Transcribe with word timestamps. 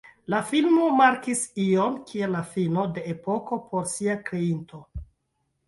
La 0.33 0.37
filmo 0.51 0.87
markis 1.01 1.43
ion 1.65 1.99
kiel 2.09 2.33
la 2.37 2.43
fino 2.55 2.87
de 2.97 3.05
epoko 3.13 3.61
por 3.69 3.89
sia 3.95 4.19
kreinto. 4.33 4.85